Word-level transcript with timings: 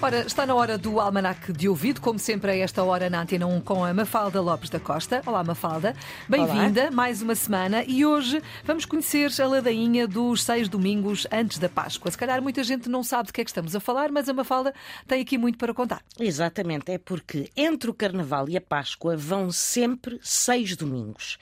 Ora, 0.00 0.20
está 0.20 0.46
na 0.46 0.54
hora 0.54 0.78
do 0.78 1.00
Almanac 1.00 1.52
de 1.52 1.68
Ouvido, 1.68 2.00
como 2.00 2.20
sempre 2.20 2.52
a 2.52 2.56
esta 2.56 2.84
hora 2.84 3.10
na 3.10 3.20
Antena 3.20 3.48
1 3.48 3.60
com 3.62 3.84
a 3.84 3.92
Mafalda 3.92 4.40
Lopes 4.40 4.70
da 4.70 4.78
Costa. 4.78 5.20
Olá, 5.26 5.42
Mafalda. 5.42 5.92
Bem-vinda, 6.28 6.88
mais 6.92 7.20
uma 7.20 7.34
semana. 7.34 7.82
E 7.84 8.06
hoje 8.06 8.40
vamos 8.64 8.84
conhecer 8.84 9.28
a 9.42 9.46
ladainha 9.48 10.06
dos 10.06 10.44
seis 10.44 10.68
domingos 10.68 11.26
antes 11.32 11.58
da 11.58 11.68
Páscoa. 11.68 12.12
Se 12.12 12.16
calhar 12.16 12.40
muita 12.40 12.62
gente 12.62 12.88
não 12.88 13.02
sabe 13.02 13.26
de 13.26 13.32
que 13.32 13.40
é 13.40 13.44
que 13.44 13.50
estamos 13.50 13.74
a 13.74 13.80
falar, 13.80 14.12
mas 14.12 14.28
a 14.28 14.32
Mafalda 14.32 14.72
tem 15.04 15.20
aqui 15.20 15.36
muito 15.36 15.58
para 15.58 15.74
contar. 15.74 16.00
Exatamente, 16.18 16.92
é 16.92 16.98
porque 16.98 17.50
entre 17.56 17.90
o 17.90 17.94
Carnaval 17.94 18.48
e 18.48 18.56
a 18.56 18.60
Páscoa 18.60 19.16
vão 19.16 19.50
sempre 19.50 20.20
seis 20.22 20.76
domingos. 20.76 21.38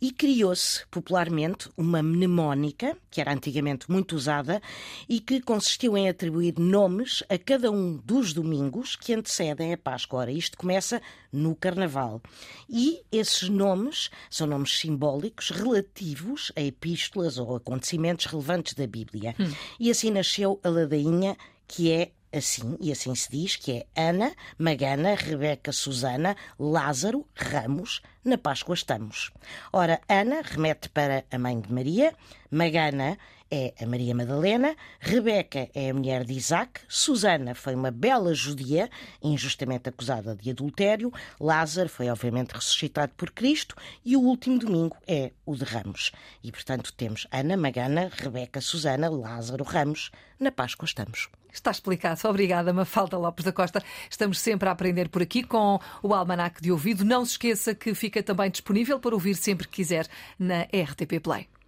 E 0.00 0.10
criou-se 0.10 0.86
popularmente 0.90 1.68
uma 1.76 2.02
mnemónica, 2.02 2.96
que 3.10 3.20
era 3.20 3.32
antigamente 3.32 3.90
muito 3.90 4.16
usada, 4.16 4.62
e 5.08 5.20
que 5.20 5.40
consistiu 5.40 5.96
em 5.96 6.08
atribuir 6.08 6.54
nomes 6.58 7.22
a 7.28 7.36
cada 7.36 7.70
um 7.70 7.96
dos 7.96 8.32
domingos 8.32 8.96
que 8.96 9.12
antecedem 9.12 9.72
a 9.72 9.78
Páscoa. 9.78 10.20
Ora, 10.20 10.32
isto 10.32 10.56
começa 10.56 11.02
no 11.32 11.54
Carnaval. 11.54 12.22
E 12.68 13.02
esses 13.12 13.48
nomes 13.48 14.10
são 14.30 14.46
nomes 14.46 14.78
simbólicos 14.78 15.50
relativos 15.50 16.50
a 16.56 16.60
epístolas 16.60 17.38
ou 17.38 17.56
acontecimentos 17.56 18.26
relevantes 18.26 18.74
da 18.74 18.86
Bíblia. 18.86 19.34
Hum. 19.38 19.52
E 19.78 19.90
assim 19.90 20.10
nasceu 20.10 20.58
a 20.62 20.68
ladainha, 20.68 21.36
que 21.68 21.90
é 21.90 22.12
assim, 22.32 22.76
e 22.80 22.92
assim 22.92 23.14
se 23.14 23.30
diz, 23.30 23.56
que 23.56 23.72
é 23.72 24.08
Ana, 24.08 24.32
Magana, 24.58 25.14
Rebeca, 25.14 25.72
Susana, 25.72 26.36
Lázaro, 26.58 27.26
Ramos, 27.34 28.02
na 28.24 28.38
Páscoa 28.38 28.74
estamos. 28.74 29.30
Ora, 29.72 30.00
Ana 30.08 30.42
remete 30.42 30.88
para 30.88 31.24
a 31.30 31.38
mãe 31.38 31.60
de 31.60 31.72
Maria, 31.72 32.14
Magana 32.50 33.16
é 33.50 33.74
a 33.80 33.86
Maria 33.86 34.14
Madalena, 34.14 34.76
Rebeca 34.98 35.68
é 35.74 35.90
a 35.90 35.94
mulher 35.94 36.24
de 36.24 36.34
Isaac, 36.34 36.80
Susana 36.88 37.54
foi 37.54 37.74
uma 37.74 37.90
bela 37.90 38.34
judia, 38.34 38.88
injustamente 39.22 39.88
acusada 39.88 40.34
de 40.34 40.50
adultério, 40.50 41.12
Lázaro 41.40 41.88
foi 41.88 42.08
obviamente 42.08 42.52
ressuscitado 42.52 43.12
por 43.16 43.30
Cristo 43.30 43.74
e 44.04 44.16
o 44.16 44.20
último 44.20 44.58
domingo 44.58 44.96
é 45.06 45.32
o 45.44 45.54
de 45.54 45.64
Ramos. 45.64 46.12
E 46.42 46.50
portanto 46.50 46.92
temos 46.92 47.26
Ana, 47.30 47.56
Magana, 47.56 48.10
Rebeca, 48.12 48.60
Susana, 48.60 49.08
Lázaro, 49.08 49.64
Ramos. 49.64 50.10
Na 50.38 50.50
Páscoa 50.50 50.86
estamos. 50.86 51.28
Está 51.52 51.70
explicado. 51.70 52.20
Obrigada, 52.24 52.72
Mafalda 52.72 53.18
Lopes 53.18 53.44
da 53.44 53.52
Costa. 53.52 53.82
Estamos 54.08 54.40
sempre 54.40 54.68
a 54.68 54.72
aprender 54.72 55.08
por 55.08 55.22
aqui 55.22 55.42
com 55.42 55.78
o 56.02 56.14
Almanac 56.14 56.62
de 56.62 56.72
Ouvido. 56.72 57.04
Não 57.04 57.24
se 57.24 57.32
esqueça 57.32 57.74
que 57.74 57.94
fica 57.94 58.22
também 58.22 58.50
disponível 58.50 58.98
para 58.98 59.14
ouvir 59.14 59.34
sempre 59.34 59.68
que 59.68 59.76
quiser 59.76 60.06
na 60.38 60.62
RTP 60.62 61.20
Play. 61.22 61.48